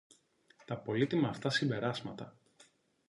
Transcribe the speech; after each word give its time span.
Τα 0.65 0.77
πολύτιμα 0.77 1.29
αυτά 1.29 1.49
συμπεράσματα 1.49 2.33